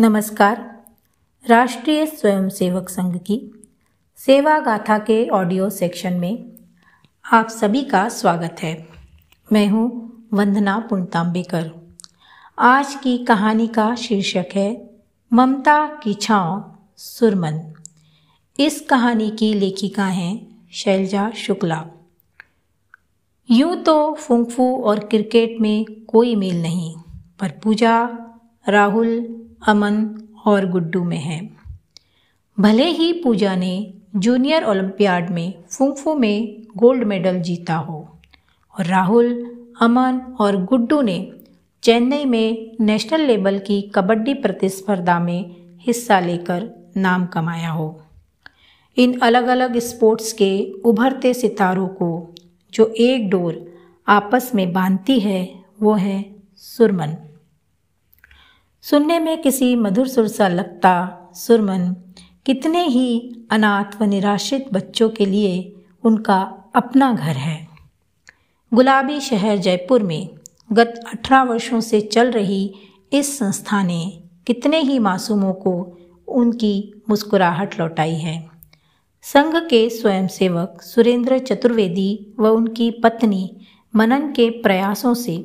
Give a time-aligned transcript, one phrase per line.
[0.00, 0.84] नमस्कार।
[1.46, 3.36] राष्ट्रीय स्वयंसेवक संघ की
[4.16, 6.52] सेवा गाथा के ऑडियो सेक्शन में
[7.32, 8.88] आप सभी का स्वागत है।
[9.52, 9.88] मैं हूँ
[10.32, 11.70] वंदना पुणतांबेकर
[12.58, 14.90] आज की कहानी का शीर्षक है,
[15.32, 16.64] ममता की छाँव,
[16.96, 17.60] सुरमन।
[18.58, 21.84] इस कहानी की लेखिका हैं शैलजा शुक्ला।
[23.50, 26.94] यूँ तो फुंगफू और क्रिकेट में कोई मेल नहीं,
[27.40, 28.08] पर पूजा,
[28.68, 31.50] राहुल अमन और गुड्डू में है।
[32.60, 38.18] भले ही पूजा ने जूनियर ओलंपियाड में फुंगफू में गोल्ड मेडल जीता हो
[38.78, 41.32] और राहुल, अमन और गुड्डू ने
[41.82, 48.02] चेन्नई में नेशनल लेवल की कबड्डी प्रतिस्पर्धा में हिस्सा लेकर नाम कमाया हो।
[48.96, 52.34] इन अलग अलग स्पोर्ट्स के उभरते सितारों को
[52.72, 53.72] जो एक डोर
[54.08, 57.16] आपस में बांधती है, वो है सुरमन।
[58.82, 61.96] सुनने में किसी मधुर सुर सा लगता, सुरमन,
[62.46, 65.72] कितने ही अनाथ व निराश्रित बच्चों के लिए
[66.04, 67.68] उनका अपना घर है।
[68.74, 70.30] गुलाबी शहर जयपुर में
[70.72, 72.74] गत अठारह वर्षों से चल रही
[73.12, 78.50] इस संस्था ने कितने ही मासूमों को उनकी मुस्कुराहट लौटाई है।
[79.22, 83.56] संघ के स्वयंसेवक सुरेंद्र चतुर्वेदी व उनकी पत्नी
[83.96, 85.44] मनन के प्रयासों से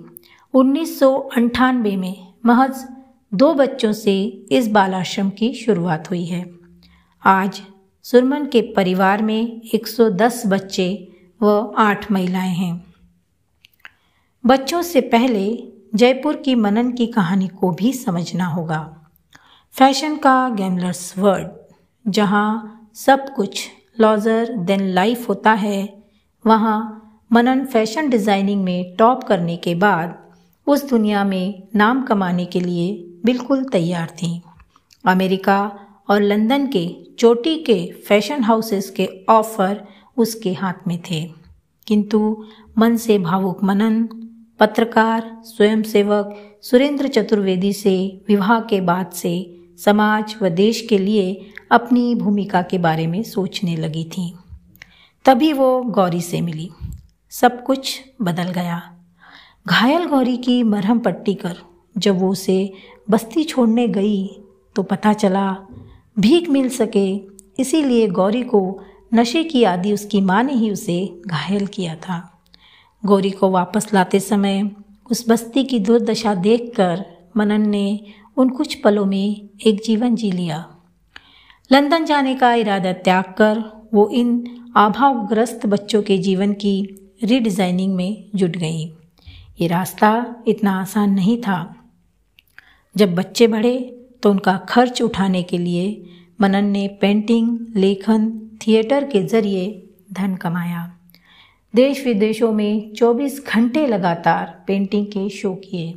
[0.54, 2.95] उन्नीस में महज
[3.36, 6.50] दो बच्चों से इस बालाश्रम की शुरुआत हुई है।
[7.24, 7.62] आज
[8.04, 11.08] सुरमन के परिवार में 110 बच्चे
[11.42, 12.86] व आठ महिलाएँ हैं।
[14.46, 15.64] बच्चों से पहले
[15.96, 19.10] जयपुर की मनन की कहानी को भी समझना होगा।
[19.72, 21.48] फ़ैशन का गैमलर्स वर्ड,
[22.08, 23.68] जहाँ सब कुछ
[24.00, 26.04] लॉजर देन लाइफ होता है,
[26.46, 30.25] वहाँ मनन फ़ैशन डिज़ाइनिंग में टॉप करने के बाद
[30.68, 34.42] उस दुनिया में नाम कमाने के लिए बिल्कुल तैयार थी।
[35.06, 41.32] अमेरिका और लंदन के चोटी के फ़ैशन हाउसेस के ऑफ़र उसके हाथ में थे।
[41.88, 42.46] किंतु
[42.78, 44.04] मन से भावुक मनन,
[44.60, 52.16] पत्रकार, स्वयंसेवक, सुरेंद्र चतुर्वेदी से विवाह के बाद से समाज व देश के लिए अपनी
[52.16, 54.36] भूमिका के बारे में सोचने लगी थी।
[55.26, 56.72] तभी वो गौरी से मिली।
[57.30, 58.95] सब कुछ बदल गया।
[59.66, 61.56] घायल गौरी की मरहम पट्टी कर
[61.96, 62.58] जब वो उसे
[63.10, 64.26] बस्ती छोड़ने गई
[64.76, 65.52] तो पता चला
[66.18, 67.16] भीख मिल सके,
[67.60, 68.62] इसीलिए गौरी को
[69.14, 72.18] नशे की आदि उसकी माँ ने ही उसे घायल किया था।
[73.04, 74.70] गौरी को वापस लाते समय
[75.12, 77.04] उस बस्ती की दुर्दशा देखकर
[77.38, 78.00] मनन ने
[78.38, 80.66] उन कुछ पलों में एक जीवन जी लिया।
[81.72, 84.38] लंदन जाने का इरादा त्याग कर वो इन
[84.78, 86.76] अभावग्रस्त बच्चों के जीवन की
[87.24, 88.86] रीडिज़ाइनिंग में जुट गई।
[89.62, 91.76] ये रास्ता इतना आसान नहीं था।
[92.98, 96.06] जब बच्चे बढ़े तो उनका खर्च उठाने के लिए
[96.42, 100.98] मनन ने पेंटिंग, लेखन, थिएटर के ज़रिए धन कमाया।
[101.76, 105.94] देश विदेशों में 24 घंटे लगातार पेंटिंग के शो किए।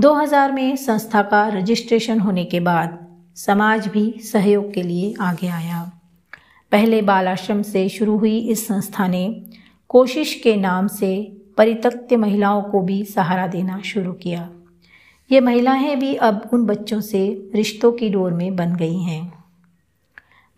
[0.00, 2.98] 2000 में संस्था का रजिस्ट्रेशन होने के बाद
[3.36, 5.92] समाज भी सहयोग के लिए आगे आया।
[6.72, 9.46] पहले बाल आश्रम से शुरू हुई इस संस्था ने
[9.88, 14.50] कोशिश के नाम से परित्यक्त महिलाओं को भी सहारा देना शुरू किया।
[15.30, 19.44] ये महिलाएँ भी अब उन बच्चों से रिश्तों की डोर में बन गई हैं।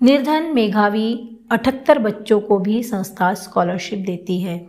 [0.02, 4.66] निर्धन मेघावी अठहत्तर बच्चों को भी संस्था स्कॉलरशिप देती है।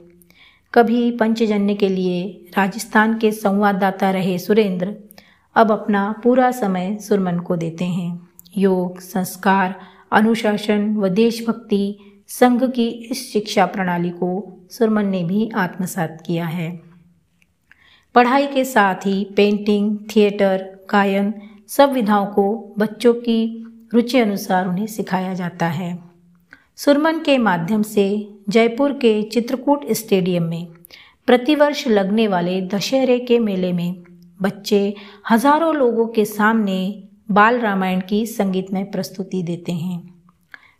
[0.74, 4.96] कभी पंचजन्य के लिए राजस्थान के संवाददाता रहे सुरेंद्र
[5.56, 9.75] अब अपना पूरा समय सुरमन को देते हैं। योग, संस्कार,
[10.12, 11.97] अनुशासन व देशभक्ति
[12.30, 14.30] संघ की इस शिक्षा प्रणाली को
[14.72, 16.69] सुरमन ने भी आत्मसात किया है।
[18.16, 21.34] पढ़ाई के साथ ही पेंटिंग, थिएटर, गायन
[21.68, 25.97] सब विधाओं को बच्चों की रुचि अनुसार उन्हें सिखाया जाता है।
[26.75, 28.08] सुरमन के माध्यम से
[28.50, 30.66] जयपुर के चित्रकूट स्टेडियम में
[31.28, 34.03] प्रतिवर्ष लगने वाले दशहरे के मेले में
[34.42, 34.94] बच्चे
[35.30, 40.14] हज़ारों लोगों के सामने बाल रामायण की संगीतमय प्रस्तुति देते हैं।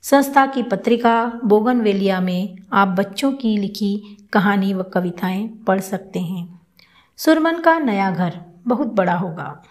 [0.06, 6.62] संस्था की पत्रिका बोगनवेलिया में आप बच्चों की लिखी कहानी व कविताएँ पढ़ सकते हैं।
[7.18, 9.64] सुरमन का नया घर बहुत बड़ा होगा।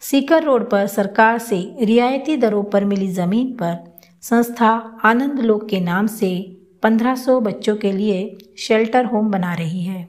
[0.00, 5.80] सीकर रोड पर सरकार से रियायती दरों पर मिली ज़मीन पर संस्था आनंद लोक के
[5.80, 10.08] नाम से 1500 बच्चों के लिए शेल्टर होम बना रही है।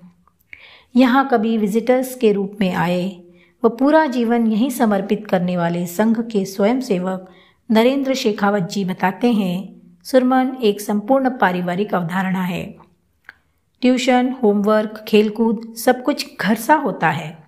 [0.95, 3.21] यहाँ कभी विजिटर्स के रूप में आए
[3.65, 7.29] व पूरा जीवन यहीं समर्पित करने वाले संघ के स्वयंसेवक
[7.71, 12.75] नरेंद्र शेखावत जी बताते हैं, सुरमन एक संपूर्ण पारिवारिक अवधारणा है।
[13.81, 17.43] ट्यूशन, होमवर्क, खेलकूद, सब कुछ घर सा होता है।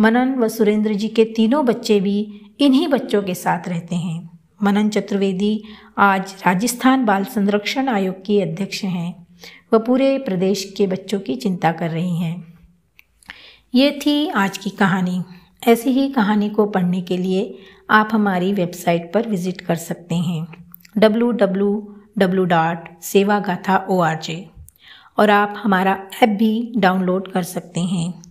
[0.00, 4.88] मनन व सुरेंद्र जी के तीनों बच्चे भी इन्हीं बच्चों के साथ रहते हैं। मनन
[4.88, 5.62] चतुर्वेदी
[5.98, 9.26] आज राजस्थान बाल संरक्षण आयोग की अध्यक्ष हैं
[9.72, 12.58] वह पूरे प्रदेश के बच्चों की चिंता कर रही हैं।
[13.74, 15.22] ये थी आज की कहानी।
[15.68, 17.58] ऐसी ही कहानी को पढ़ने के लिए
[17.90, 20.46] आप हमारी वेबसाइट पर विज़िट कर सकते हैं।
[20.98, 21.70] डब्लू डब्लू
[22.18, 24.46] डब्लू डॉट सेवा गाथा ओ आर जे
[25.18, 28.22] और आप हमारा ऐप भी डाउनलोड कर सकते हैं।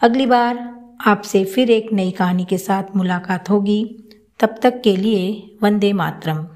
[0.00, 0.58] अगली बार
[1.06, 3.84] आपसे फिर एक नई कहानी के साथ मुलाकात होगी।
[4.40, 6.46] तब तक के लिए वंदे मातरम।